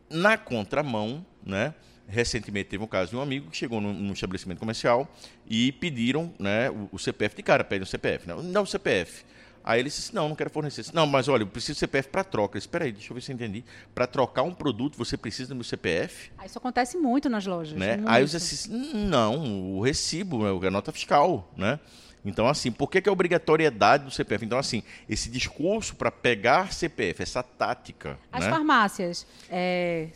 [0.09, 1.73] Na contramão, né?
[2.07, 5.09] Recentemente teve um caso de um amigo que chegou num, num estabelecimento comercial
[5.47, 8.27] e pediram né, o, o CPF de cara, pedem o CPF.
[8.27, 9.23] Não, não o CPF.
[9.63, 10.81] Aí ele disse: Não, não quero fornecer.
[10.81, 12.57] Disse, não, mas olha, eu preciso do CPF para troca.
[12.57, 13.63] Espera aí, deixa eu ver se eu entendi.
[13.93, 16.31] Para trocar um produto, você precisa do meu CPF?
[16.45, 17.77] Isso acontece muito nas lojas.
[17.77, 18.01] Né?
[18.05, 21.51] Aí eu disse Não, o recibo, né, a nota fiscal.
[21.55, 21.79] Né?
[22.23, 24.45] Então, assim, por que, que é a obrigatoriedade do CPF?
[24.45, 28.17] Então, assim, esse discurso para pegar CPF, essa tática.
[28.31, 28.49] As né?
[28.49, 30.09] farmácias, é,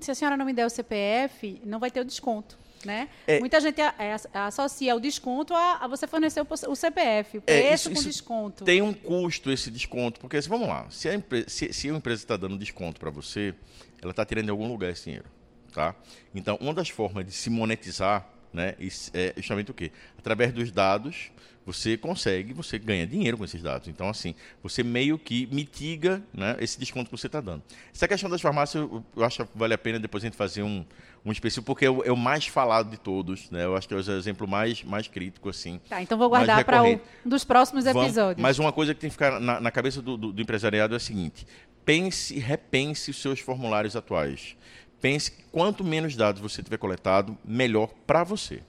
[0.00, 2.58] se a senhora não me der o CPF, não vai ter o desconto.
[2.84, 3.08] Né?
[3.26, 7.42] É, Muita gente é, associa o desconto a, a, você fornecer o, o CPF, o
[7.46, 8.64] é, preço é, isso, com desconto.
[8.64, 11.92] Tem um custo esse desconto, porque assim, vamos lá, se a, empresa, se, se a
[11.92, 13.54] empresa está dando desconto para você,
[14.00, 15.26] ela está tirando em algum lugar esse dinheiro.
[15.74, 15.94] Tá?
[16.34, 18.74] Então, uma das formas de se monetizar né,
[19.12, 19.92] é justamente o quê?
[20.18, 21.30] Através dos dados
[21.64, 23.86] você consegue, você ganha dinheiro com esses dados.
[23.86, 27.62] Então, assim, você meio que mitiga né, esse desconto que você está dando.
[27.94, 30.62] Essa questão das farmácias, eu, eu, acho que vale a pena depois a gente fazer
[30.62, 30.84] um,
[31.24, 33.50] um específico, porque é o, é o mais falado de todos.
[33.50, 33.64] Né?
[33.64, 35.80] Eu acho que é o exemplo mais, mais crítico, assim.
[35.88, 38.14] Tá, então vou guardar para um dos próximos episódios.
[38.14, 40.94] Vamos, mas uma coisa que tem que ficar na, na cabeça do, do, do empresariado
[40.94, 41.46] é a seguinte:
[41.84, 44.56] pense, repense os seus formulários atuais.
[45.00, 48.62] Pense que quanto menos dados você tiver coletado, melhor para você.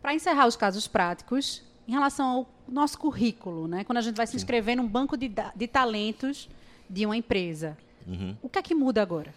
[0.00, 3.84] Para encerrar os casos práticos, em relação ao nosso currículo, né?
[3.84, 6.48] quando a gente vai se inscrever num banco de, de talentos
[6.90, 7.76] de uma empresa.
[8.06, 8.36] Uhum.
[8.42, 9.32] O que é que muda agora?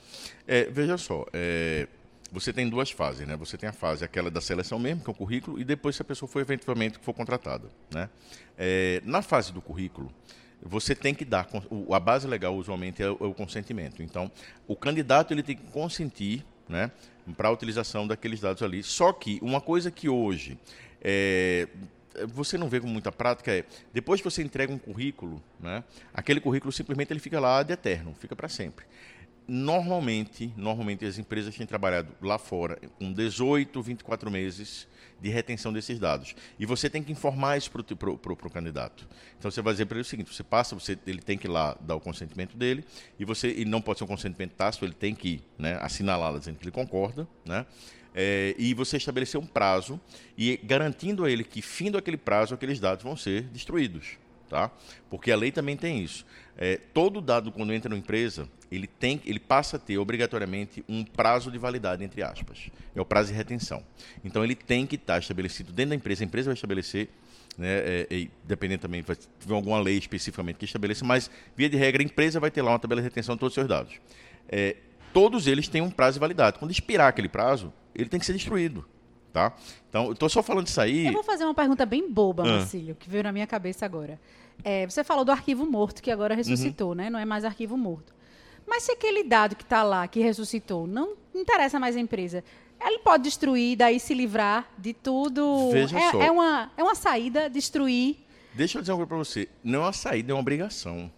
[0.48, 1.88] É, veja só, é,
[2.32, 3.36] você tem duas fases, né?
[3.38, 6.02] Você tem a fase aquela da seleção mesmo, que é o currículo, e depois se
[6.02, 8.10] a pessoa for eventualmente for contratada, né?
[8.58, 10.12] É, na fase do currículo,
[10.62, 11.48] você tem que dar
[11.92, 14.02] a base legal usualmente é o, é o consentimento.
[14.02, 14.32] Então,
[14.68, 16.92] o candidato ele tem que consentir, né,
[17.38, 18.82] para a utilização daqueles dados ali.
[18.82, 20.58] Só que uma coisa que hoje
[21.02, 21.68] é,
[22.28, 26.40] você não vê com muita prática é, depois que você entrega um currículo, né, aquele
[26.40, 28.86] currículo simplesmente ele fica lá de eterno, fica para sempre.
[29.48, 34.88] Normalmente, normalmente as empresas têm trabalhado lá fora com 18, 24 meses
[35.22, 36.36] de retenção desses dados.
[36.58, 39.08] E você tem que informar isso para o candidato.
[39.38, 41.50] Então você vai dizer para ele o seguinte: você passa, você, ele tem que ir
[41.50, 42.84] lá dar o consentimento dele,
[43.20, 46.58] e você e não pode ser um consentimento tácito, ele tem que né, assinalar dizendo
[46.58, 47.66] que ele concorda, né?
[48.16, 50.00] É, e você estabelecer um prazo
[50.38, 54.18] e garantindo a ele que, fim aquele prazo, aqueles dados vão ser destruídos.
[54.50, 54.72] Tá?
[55.10, 56.26] Porque a lei também tem isso.
[56.58, 61.04] É, todo dado, quando entra numa empresa, ele, tem, ele passa a ter obrigatoriamente um
[61.04, 62.70] prazo de validade, entre aspas.
[62.96, 63.84] É o prazo de retenção.
[64.24, 66.24] Então, ele tem que estar estabelecido dentro da empresa.
[66.24, 67.10] A empresa vai estabelecer
[67.58, 71.78] né, é, é, dependendo também, vai ter alguma lei especificamente que estabeleça, mas, via de
[71.78, 73.96] regra, a empresa vai ter lá uma tabela de retenção de todos os seus dados.
[74.48, 74.76] É,
[75.14, 76.60] todos eles têm um prazo de validade.
[76.60, 78.86] Quando expirar aquele prazo, ele tem que ser destruído.
[79.32, 79.54] Tá?
[79.90, 81.08] Então, eu estou só falando isso aí.
[81.08, 82.58] Eu vou fazer uma pergunta bem boba, ah.
[82.58, 84.20] Marcílio, que veio na minha cabeça agora.
[84.64, 86.96] É, você falou do arquivo morto, que agora ressuscitou, uhum.
[86.96, 87.10] né?
[87.10, 88.16] Não é mais arquivo morto.
[88.66, 92.44] Mas se aquele dado que está lá, que ressuscitou, não interessa mais a empresa,
[92.82, 95.70] ele pode destruir, daí se livrar de tudo.
[95.72, 96.22] Veja é, só.
[96.22, 98.18] É uma, é uma saída, destruir.
[98.54, 99.50] Deixa eu dizer uma coisa para você.
[99.64, 101.12] Não é uma saída, é uma obrigação.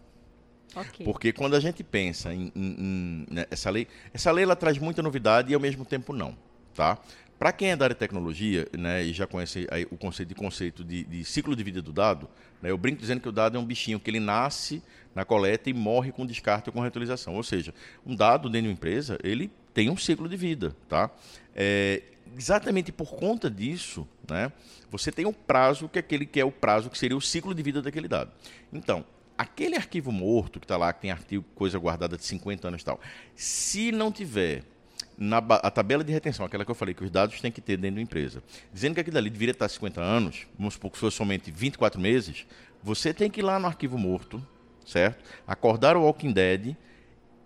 [0.76, 1.06] Okay.
[1.06, 4.78] Porque quando a gente pensa em, em, em né, essa lei, essa lei ela traz
[4.78, 6.38] muita novidade e ao mesmo tempo não,
[6.78, 7.00] tá?
[7.40, 10.36] Para quem é da área de tecnologia né, e já conhece aí, o conceito de
[10.36, 12.30] conceito de, de, ciclo de vida do dado,
[12.62, 14.82] né, eu brinco dizendo que o dado é um bichinho que ele nasce
[15.13, 17.36] na coleta e morre com descarte ou com reutilização.
[17.36, 17.74] Ou seja,
[18.06, 20.76] um dado dentro de uma empresa, ele tem um ciclo de vida.
[20.88, 21.12] Tá?
[21.56, 22.04] É,
[22.36, 24.52] exatamente por conta disso, né,
[24.90, 27.54] você tem um prazo que é aquele que é o prazo que seria o ciclo
[27.54, 28.32] de vida daquele dado.
[28.72, 29.06] Então,
[29.38, 32.86] aquele arquivo morto que está lá, que tem arquivo, coisa guardada de 50 anos e
[32.86, 33.00] tal,
[33.36, 34.63] se não tiver
[35.17, 37.77] na a tabela de retenção, aquela que eu falei que os dados têm que ter
[37.77, 41.17] dentro da empresa, dizendo que aquilo ali deveria estar 50 anos, vamos supor que fosse
[41.17, 42.45] somente 24 meses,
[42.84, 44.45] você tem que ir lá no arquivo morto,
[44.86, 45.23] certo?
[45.47, 46.75] Acordar o Walking Dead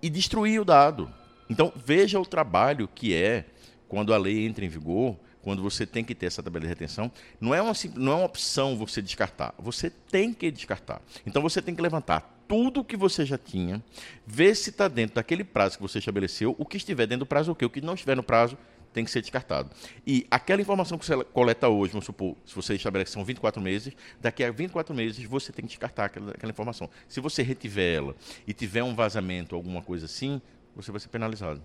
[0.01, 1.11] e destruir o dado.
[1.49, 3.45] Então, veja o trabalho que é
[3.87, 7.11] quando a lei entra em vigor, quando você tem que ter essa tabela de retenção,
[7.39, 9.53] não é uma, não é uma opção você descartar.
[9.57, 11.01] Você tem que descartar.
[11.25, 13.83] Então você tem que levantar tudo que você já tinha,
[14.25, 17.51] ver se está dentro daquele prazo que você estabeleceu, o que estiver dentro do prazo,
[17.51, 17.65] o que?
[17.65, 18.57] O que não estiver no prazo
[18.93, 19.69] tem que ser descartado.
[20.05, 23.93] E aquela informação que você coleta hoje, vamos supor, se você estabelece são 24 meses,
[24.19, 26.89] daqui a 24 meses você tem que descartar aquela, aquela informação.
[27.07, 30.41] Se você retiver ela e tiver um vazamento, alguma coisa assim,
[30.75, 31.61] você vai ser penalizado.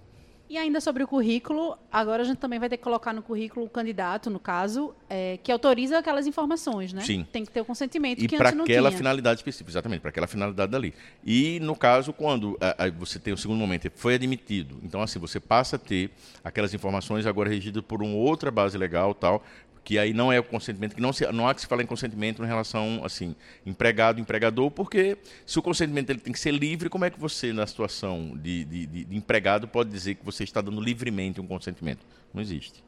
[0.49, 3.67] E ainda sobre o currículo, agora a gente também vai ter que colocar no currículo
[3.67, 7.03] o candidato, no caso, é, que autoriza aquelas informações, né?
[7.03, 7.27] Sim.
[7.33, 8.99] Tem que ter o consentimento e que para aquela tinha.
[8.99, 10.95] finalidade específica, exatamente, para aquela finalidade dali.
[11.25, 15.19] E no caso, quando a, a, você tem o segundo momento, foi admitido, então assim,
[15.19, 16.11] você passa a ter
[16.45, 19.43] aquelas informações agora regidas por uma outra base legal, tal,
[19.87, 21.87] que aí não é o consentimento, que não, se, não há que se falar em
[21.87, 26.89] consentimento em relação, assim, empregado, empregador, porque se o consentimento ele tem que ser livre,
[26.89, 30.61] como é que você, na situação de, de, de, empregado, pode dizer que você está
[30.61, 32.05] dando livremente um consentimento?
[32.35, 32.83] Não existe.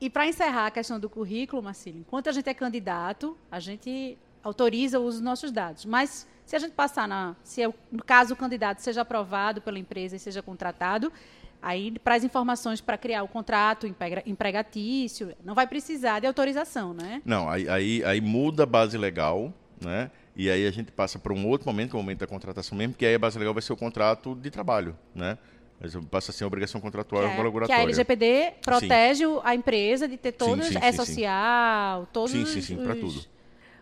[0.00, 4.16] E para encerrar a questão do currículo, Marcílio, enquanto a gente é candidato, a gente
[4.40, 5.84] autoriza o uso dos nossos dados.
[5.84, 7.34] Mas se a gente passar na.
[7.42, 11.12] Se é, no caso o candidato seja aprovado pela empresa e seja contratado,
[11.60, 13.86] Aí, para as informações para criar o contrato
[14.24, 17.22] empregatício, não vai precisar de autorização, né?
[17.24, 20.10] Não, aí, aí, aí muda a base legal, né?
[20.34, 22.76] E aí a gente passa para um outro momento, que é o momento da contratação
[22.76, 25.38] mesmo, que aí a base legal vai ser o contrato de trabalho, né?
[25.80, 27.74] Mas passa a ser a obrigação contratual é, colaboratória.
[27.74, 29.40] Que a LGPD protege sim.
[29.42, 32.50] a empresa de ter todas, sim, sim, é social, todos sim, os...
[32.50, 33.24] Sim, sim, para tudo.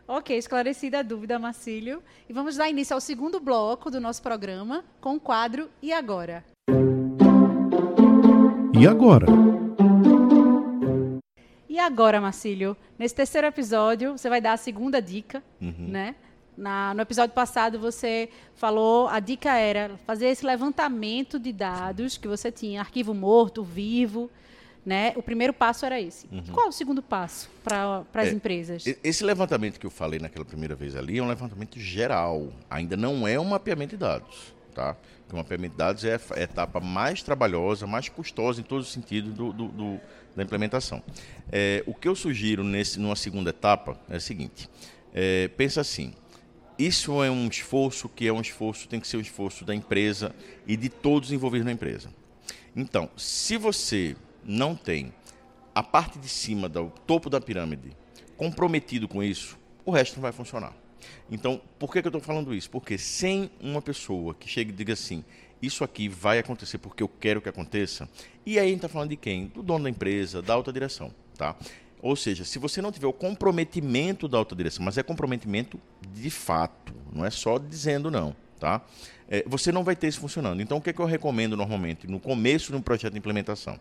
[0.07, 2.03] Ok, esclarecida a dúvida, Marcílio.
[2.29, 6.45] E vamos dar início ao segundo bloco do nosso programa com o quadro E Agora?
[8.77, 9.27] E agora?
[11.69, 12.77] E agora, Marcílio?
[12.99, 15.89] Nesse terceiro episódio, você vai dar a segunda dica, uhum.
[15.89, 16.17] né?
[16.57, 22.27] Na, no episódio passado, você falou, a dica era fazer esse levantamento de dados que
[22.27, 24.31] você tinha, arquivo morto, vivo,
[24.85, 25.13] né?
[25.17, 26.27] O primeiro passo era esse.
[26.31, 26.43] Uhum.
[26.53, 28.85] Qual é o segundo passo para as é, etremas?
[29.03, 33.27] Esse levantamento que eu falei naquela primeira vez ali é um levantamento geral, ainda não
[33.27, 34.97] é um mapeamento de dados, tá?
[35.35, 39.53] mapeamento de dados é a etapa mais trabalhosa, mais custosa em todos os sentidos do,
[39.53, 40.01] do, do,
[40.37, 41.03] da implementação.
[41.51, 44.69] É, o que eu sugiro nesse, numa segunda etapa é o seguinte:
[45.13, 46.13] é, pensa assim.
[46.77, 50.35] Isso é um esforço que é um esforço, tem que ser um esforço da empresa
[50.67, 52.09] e de todos envolvidos na empresa.
[52.75, 55.13] Então, se você não tem
[55.73, 57.93] a parte de cima do topo da pirâmide
[58.37, 60.75] comprometido com isso, o resto não vai funcionar.
[61.31, 62.71] Então, por que, que eu estou falando isso?
[62.71, 65.25] Porque sem uma pessoa que chegue e diga assim,
[65.61, 68.09] isso aqui vai acontecer porque eu quero que aconteça,
[68.45, 69.47] e aí a gente está falando de quem?
[69.47, 71.13] Do dono da empresa, da alta direção.
[71.37, 71.57] Tá?
[72.01, 75.81] Ou seja, se você não tiver o comprometimento da alta direção, mas é comprometimento
[76.13, 78.83] de fato, não é só dizendo não, tá?
[79.27, 80.61] É, você não vai ter isso funcionando.
[80.61, 83.81] Então, o que, é que eu recomendo normalmente no começo de um projeto de implementação?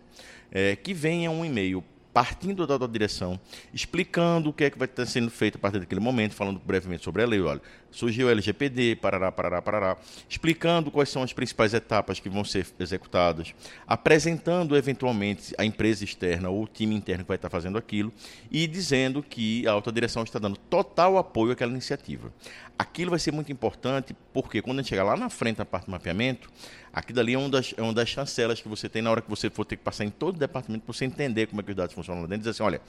[0.50, 1.84] É, que venha um e-mail
[2.14, 3.40] partindo da, direção,
[3.74, 7.04] explicando o que é que vai estar sendo feito a partir daquele momento, falando brevemente
[7.04, 7.42] sobre a lei.
[7.42, 7.62] Olha,
[7.94, 12.68] surgiu o LGPD, parará, parará, parará, explicando quais são as principais etapas que vão ser
[12.80, 13.54] executadas,
[13.88, 18.12] apresentando eventualmente a empresa externa ou o time interno que vai estar fazendo aquilo
[18.52, 22.34] e dizendo que a alta direção está dando total apoio àquela iniciativa.
[22.78, 25.86] Aquilo vai ser muito importante porque quando a gente chegar lá na frente na parte
[25.86, 26.50] do mapeamento,
[26.94, 29.28] Aquilo ali é uma, das, é uma das chancelas que você tem na hora que
[29.28, 31.72] você for ter que passar em todo o departamento para você entender como é que
[31.72, 32.80] os dados funcionam lá dentro e dizer assim, olha,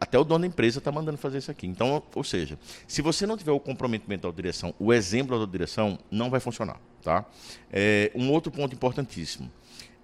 [0.00, 1.66] até o dono da empresa está mandando fazer isso aqui.
[1.66, 5.98] Então, ou seja, se você não tiver o comprometimento da direção, o exemplo da direção,
[6.10, 6.80] não vai funcionar.
[7.02, 7.24] Tá?
[7.72, 9.50] É, um outro ponto importantíssimo.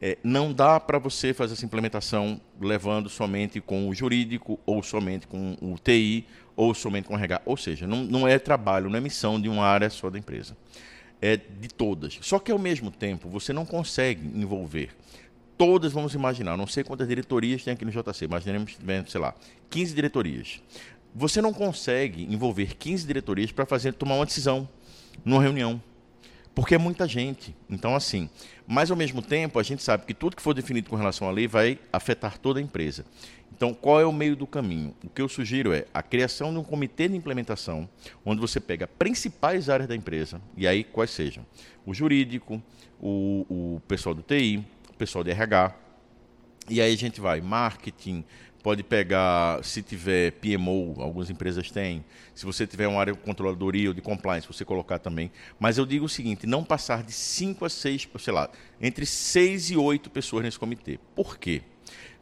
[0.00, 5.26] É, não dá para você fazer essa implementação levando somente com o jurídico, ou somente
[5.26, 6.26] com o TI,
[6.56, 7.42] ou somente com o RH.
[7.44, 10.56] Ou seja, não, não é trabalho, não é missão de uma área só da empresa
[11.24, 12.18] é, de todas.
[12.20, 14.90] Só que, ao mesmo tempo, você não consegue envolver
[15.56, 18.76] todas, vamos imaginar, não sei quantas diretorias tem aqui no JC, imaginemos,
[19.08, 19.34] sei lá,
[19.70, 20.60] 15 diretorias.
[21.14, 24.68] Você não consegue envolver 15 diretorias para fazer tomar uma decisão
[25.24, 25.80] numa reunião.
[26.54, 27.54] porque é muita gente.
[27.68, 28.30] Então, assim,
[28.64, 31.30] mas ao mesmo tempo, a gente sabe que tudo que for definido com relação à
[31.32, 33.04] lei vai afetar toda a empresa.
[33.56, 34.94] Então, qual é o meio do caminho?
[35.04, 37.88] O que eu sugiro é a criação de um comitê de implementação,
[38.24, 41.44] onde você pega principais áreas da empresa, e aí quais sejam?
[41.86, 42.62] O jurídico,
[43.00, 44.64] o, o pessoal do TI,
[44.96, 45.74] pessoal de RH,
[46.68, 48.24] e aí a gente vai marketing,
[48.62, 52.02] pode pegar, se tiver PMO, algumas empresas têm,
[52.34, 55.30] se você tiver uma área de controladoria ou de compliance, você colocar também.
[55.58, 58.48] Mas eu digo o seguinte, não passar de 5 a 6, sei lá,
[58.80, 60.98] entre 6 e 8 pessoas nesse comitê.
[61.14, 61.60] Por quê?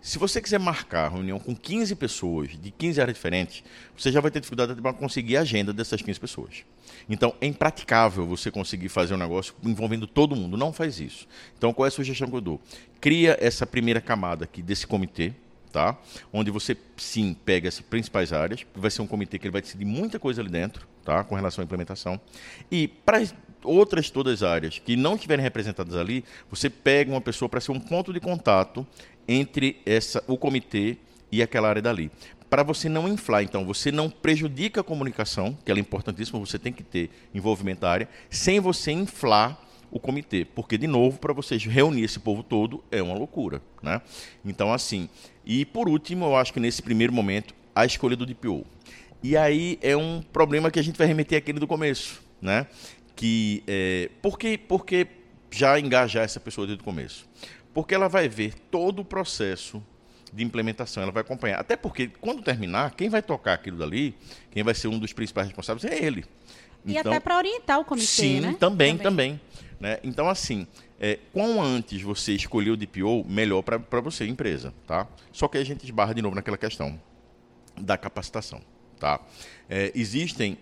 [0.02, 3.62] Se você quiser marcar reunião com 15 pessoas de 15 áreas diferentes,
[3.96, 6.64] você já vai ter dificuldade para conseguir a agenda dessas 15 pessoas.
[7.08, 10.56] Então, é impraticável você conseguir fazer um negócio envolvendo todo mundo.
[10.56, 11.28] Não faz isso.
[11.56, 12.60] Então, qual é a sugestão que eu dou?
[13.00, 15.32] Cria essa primeira camada aqui desse comitê,
[15.70, 15.96] tá?
[16.32, 19.84] Onde você sim pega as principais áreas, vai ser um comitê que ele vai decidir
[19.84, 21.22] muita coisa ali dentro, tá?
[21.22, 22.20] Com relação à implementação.
[22.68, 23.22] E para
[23.64, 27.72] outras todas as áreas que não estiverem representadas ali, você pega uma pessoa para ser
[27.72, 28.86] um ponto de contato
[29.26, 30.96] entre essa o comitê
[31.30, 32.10] e aquela área dali.
[32.50, 36.58] Para você não inflar, então, você não prejudica a comunicação, que ela é importantíssima, você
[36.58, 39.58] tem que ter envolvimento da área, sem você inflar
[39.90, 44.00] o comitê, porque de novo para vocês reunir esse povo todo é uma loucura, né?
[44.42, 45.08] Então assim,
[45.44, 48.64] e por último, eu acho que nesse primeiro momento a escolha do DPO.
[49.22, 52.66] E aí é um problema que a gente vai remeter aquele do começo, né?
[53.14, 55.06] Que é, por que, por que
[55.50, 57.28] já engajar essa pessoa desde o começo?
[57.72, 59.82] Porque ela vai ver todo o processo
[60.32, 61.60] de implementação, ela vai acompanhar.
[61.60, 64.14] Até porque, quando terminar, quem vai tocar aquilo dali,
[64.50, 66.24] quem vai ser um dos principais responsáveis é ele.
[66.84, 68.56] E então, até para orientar o comitê, sim, né?
[68.58, 69.38] também, também.
[69.38, 69.40] também
[69.82, 69.98] né?
[70.04, 70.64] Então, assim,
[71.00, 74.72] é, quanto antes você escolher o DPO, melhor para você, empresa.
[74.86, 75.08] Tá?
[75.32, 77.00] Só que a gente esbarra de novo naquela questão
[77.76, 78.62] da capacitação.
[79.00, 79.20] Tá?
[79.68, 80.56] É, existem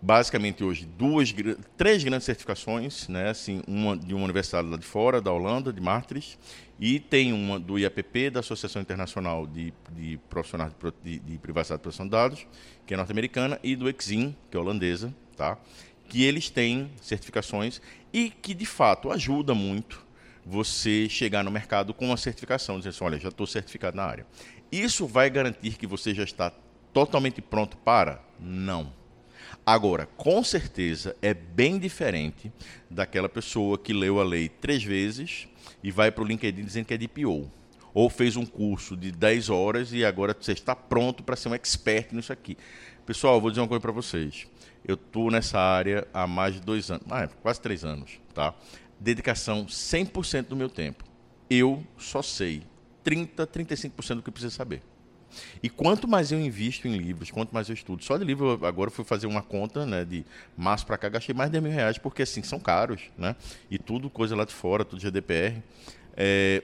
[0.00, 1.34] basicamente hoje duas,
[1.76, 3.30] três grandes certificações, né?
[3.30, 6.38] Assim, uma de uma universidade lá de fora, da Holanda, de Maastricht,
[6.78, 11.82] e tem uma do IAPP, da Associação Internacional de, de Profissionais de, de Privacidade e
[11.82, 12.46] Proteção de Dados,
[12.86, 15.58] que é norte-americana, e do Exim, que é holandesa, tá?
[16.08, 17.82] Que eles têm certificações
[18.12, 20.06] e que de fato ajuda muito
[20.46, 24.26] você chegar no mercado com uma certificação, dizer assim, olha, já estou certificado na área.
[24.72, 26.52] Isso vai garantir que você já está
[26.92, 28.22] totalmente pronto para?
[28.40, 28.97] Não.
[29.70, 32.50] Agora, com certeza é bem diferente
[32.88, 35.46] daquela pessoa que leu a lei três vezes
[35.82, 37.50] e vai para o LinkedIn dizendo que é DPO.
[37.92, 41.54] Ou fez um curso de 10 horas e agora você está pronto para ser um
[41.54, 42.56] expert nisso aqui.
[43.04, 44.46] Pessoal, vou dizer uma coisa para vocês.
[44.82, 48.54] Eu estou nessa área há mais de dois anos, ah, quase três anos, tá?
[48.98, 51.04] Dedicação 100% do meu tempo.
[51.50, 52.62] Eu só sei
[53.04, 54.80] 30, 35% do que precisa saber.
[55.62, 58.02] E quanto mais eu invisto em livros, quanto mais eu estudo.
[58.04, 60.24] Só de livro, agora eu fui fazer uma conta, né, de
[60.56, 63.36] março para cá, gastei mais de mil reais, porque assim, são caros, né?
[63.70, 65.62] E tudo coisa lá de fora, tudo GDPR.
[66.16, 66.62] É,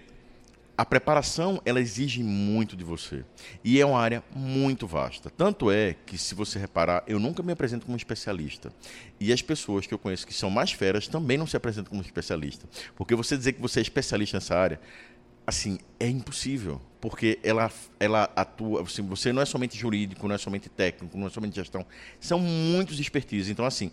[0.76, 3.24] a preparação ela exige muito de você
[3.62, 5.30] e é uma área muito vasta.
[5.30, 8.72] Tanto é que, se você reparar, eu nunca me apresento como especialista
[9.20, 12.02] e as pessoas que eu conheço que são mais feras também não se apresentam como
[12.02, 14.80] especialista, porque você dizer que você é especialista nessa área,
[15.46, 18.82] assim, é impossível, porque ela, ela atua.
[18.82, 21.84] Assim, você não é somente jurídico, não é somente técnico, não é somente gestão,
[22.18, 23.50] são muitos expertises.
[23.50, 23.90] Então, assim,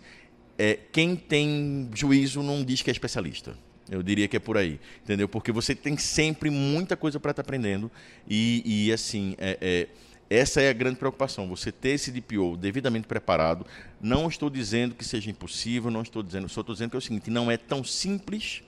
[0.58, 3.56] é, quem tem juízo não diz que é especialista.
[3.90, 5.28] Eu diria que é por aí, entendeu?
[5.28, 7.90] Porque você tem sempre muita coisa para estar tá aprendendo
[8.26, 9.88] e, e assim, é, é,
[10.30, 13.66] essa é a grande preocupação, você ter esse DPO devidamente preparado.
[14.00, 17.02] Não estou dizendo que seja impossível, não estou dizendo, só estou dizendo que é o
[17.02, 18.62] seguinte, não é tão simples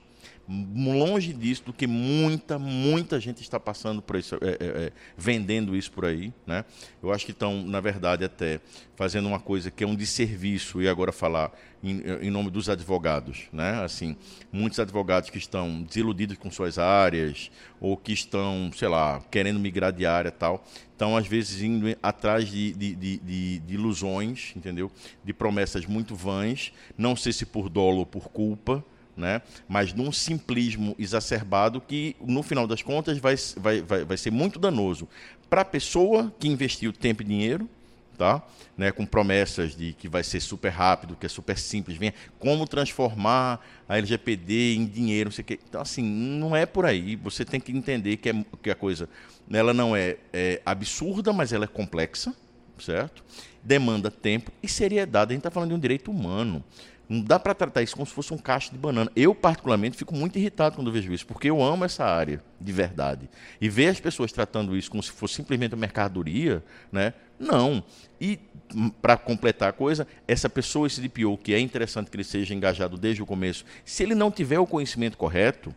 [0.47, 5.75] longe disso do que muita, muita gente está passando por isso, é, é, é, vendendo
[5.75, 6.31] isso por aí.
[6.45, 6.63] Né?
[7.01, 8.59] Eu acho que estão, na verdade, até
[8.95, 11.51] fazendo uma coisa que é um desserviço, e agora falar
[11.83, 13.45] em, em, nome dos advogados.
[13.51, 13.83] Né?
[13.83, 14.15] Assim,
[14.51, 17.49] muitos advogados que estão desiludidos com suas áreas,
[17.81, 22.47] ou que estão, sei lá, querendo migrar de área tal, estão, às vezes, indo atrás
[22.47, 24.91] de, de, de, de ilusões, entendeu?
[25.23, 28.83] De promessas muito vãs, não sei se por dolo ou por culpa,
[29.15, 29.41] né?
[29.67, 34.59] mas num simplismo exacerbado que, no final das contas, vai, vai, vai, vai ser muito
[34.59, 35.07] danoso
[35.49, 37.69] para a pessoa que investiu tempo e dinheiro,
[38.17, 38.43] tá?
[38.77, 38.91] né?
[38.91, 43.65] com promessas de que vai ser super rápido, que é super simples, vem como transformar
[43.87, 45.59] a LGPD em dinheiro, não sei o quê.
[45.67, 47.15] Então, assim, não é por aí.
[47.17, 49.07] Você tem que entender que, é, que a coisa
[49.51, 52.33] ela não é, é absurda, mas ela é complexa,
[52.79, 53.23] certo?
[53.63, 55.31] Demanda tempo e seriedade.
[55.31, 56.63] A gente está falando de um direito humano.
[57.07, 59.11] Não dá para tratar isso como se fosse um cacho de banana.
[59.15, 63.29] Eu, particularmente, fico muito irritado quando vejo isso, porque eu amo essa área de verdade.
[63.61, 67.13] E ver as pessoas tratando isso como se fosse simplesmente uma mercadoria, né?
[67.39, 67.83] Não.
[68.19, 68.39] E,
[68.73, 72.53] hum, para completar a coisa, essa pessoa, esse DPO, que é interessante que ele seja
[72.53, 75.75] engajado desde o começo, se ele não tiver o conhecimento correto,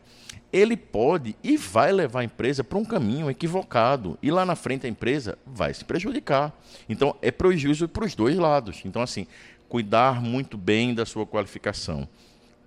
[0.52, 4.18] ele pode e vai levar a empresa para um caminho equivocado.
[4.22, 6.58] E lá na frente a empresa vai se prejudicar.
[6.88, 8.80] Então, é prejuízo para os dois lados.
[8.84, 9.26] Então, assim,
[9.68, 12.08] cuidar muito bem da sua qualificação.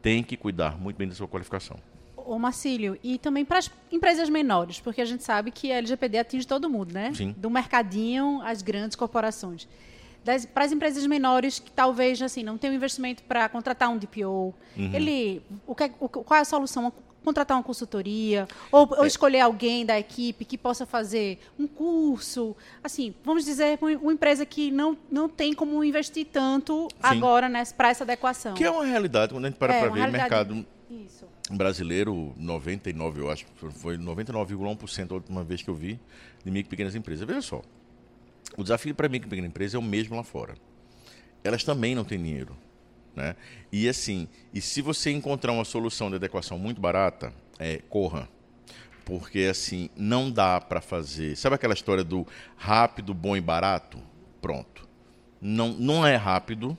[0.02, 1.78] Tem que cuidar muito bem da sua qualificação.
[2.16, 6.20] Ô, Marcílio, e também para as empresas menores, porque a gente sabe que a LGPD
[6.20, 7.12] atinge todo mundo, né?
[7.14, 7.34] Sim.
[7.38, 9.68] Do mercadinho às grandes corporações.
[10.24, 14.54] Das, para as empresas menores que talvez assim não tenham investimento para contratar um DPO,
[14.78, 14.94] Uhum.
[14.94, 16.94] ele, o que, o, qual é a solução?
[17.24, 19.00] Contratar uma consultoria ou, É.
[19.00, 24.44] ou escolher alguém da equipe que possa fazer um curso, assim, vamos dizer uma, empresa
[24.46, 28.56] que não, não tem como investir tanto agora nessa para essa adequação.
[28.56, 31.26] Que é uma realidade, quando a gente para É, para ver o realidade- mercado Isso.
[31.52, 33.46] brasileiro, 99, eu acho,
[33.76, 36.00] foi 99,1% a última vez que eu vi,
[36.44, 37.26] de micro e pequenas empresas.
[37.28, 37.62] Veja só,
[38.58, 40.56] o desafio para micro e pequena empresa é o mesmo lá fora.
[41.44, 42.56] Elas também não têm dinheiro.
[43.16, 43.36] Né?
[43.72, 48.30] E assim, e se você encontrar uma solução de adequação muito barata, é, corra.
[49.04, 51.36] Porque assim, não dá para fazer.
[51.36, 54.00] Sabe aquela história do rápido, bom e barato?
[54.42, 54.88] Pronto.
[55.42, 56.78] Não, não é rápido,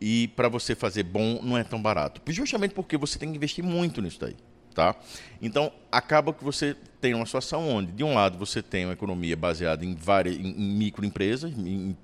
[0.00, 2.20] e para você fazer bom não é tão barato.
[2.32, 4.36] Justamente porque você tem que investir muito nisso daí.
[4.74, 4.94] Tá?
[5.40, 9.34] Então, acaba que você tem uma situação onde, de um lado, você tem uma economia
[9.34, 11.96] baseada em várias em, em microempresas, em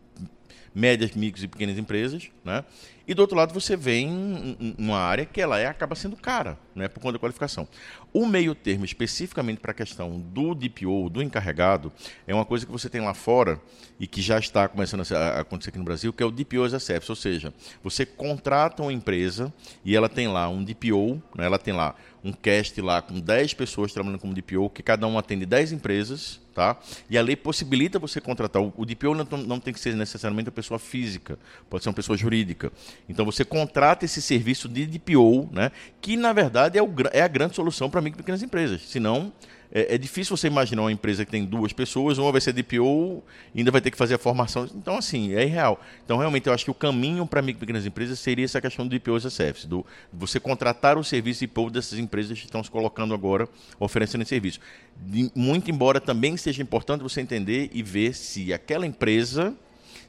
[0.75, 2.65] médias, micros e pequenas empresas, né?
[3.07, 6.17] E do outro lado você vem um- um- uma área que ela é, acaba sendo
[6.17, 6.87] cara, né?
[6.89, 7.67] Por conta da qualificação.
[8.13, 11.93] O meio termo, especificamente para a questão do DPO, do encarregado,
[12.27, 13.61] é uma coisa que você tem lá fora
[13.99, 16.75] e que já está começando a acontecer aqui no Brasil, que é o DPO as
[16.75, 19.53] a Service, ou seja, você contrata uma empresa
[19.85, 21.45] e ela tem lá um DPO, né?
[21.47, 21.95] ela tem lá
[22.25, 26.41] um cast lá com 10 pessoas trabalhando como DPO, que cada um atende 10 empresas,
[26.55, 26.79] tá?
[27.11, 28.63] E a lei possibilita você contratar.
[28.63, 32.17] O, DPO não, não tem que ser necessariamente uma pessoa física, pode ser uma pessoa
[32.17, 32.73] jurídica.
[33.09, 35.73] Então você contrata esse serviço de DPO, né?
[36.01, 38.83] Que na verdade é, o, é a grande solução para micro e pequenas empresas.
[38.83, 39.33] Senão
[39.73, 43.23] é, é difícil você imaginar uma empresa que tem duas pessoas, uma vai ser DPO
[43.55, 44.69] e ainda vai ter que fazer a formação.
[44.75, 45.81] Então, assim, é irreal.
[46.05, 48.87] Então, realmente, eu acho que o caminho para micro e pequenas empresas seria essa questão
[48.87, 52.63] do DPO as a Service, do você contratar o serviço DPO dessas empresas que estão
[52.63, 53.49] se colocando agora,
[53.81, 54.61] oferecendo esse serviço.
[54.97, 59.55] De- muito embora também seja importante você entender e ver se aquela empresa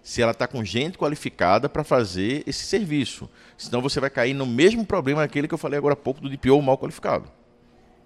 [0.03, 3.29] se ela está com gente qualificada para fazer esse serviço.
[3.57, 6.29] Senão você vai cair no mesmo problema daquele que eu falei agora há pouco do
[6.29, 7.31] DPO mal qualificado.